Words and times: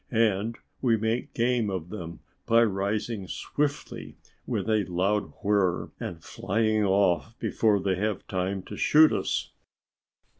And 0.09 0.57
we 0.81 0.97
make 0.97 1.35
game 1.35 1.69
of 1.69 1.89
them 1.89 2.21
by 2.47 2.63
rising 2.63 3.27
swiftly 3.27 4.17
with 4.47 4.67
a 4.67 4.83
loud 4.85 5.31
whir 5.43 5.91
and 5.99 6.23
flying 6.23 6.83
off 6.83 7.37
before 7.37 7.79
they 7.79 7.97
have 7.97 8.25
time 8.27 8.63
to 8.63 8.75
shoot 8.77 9.13
us." 9.13 9.51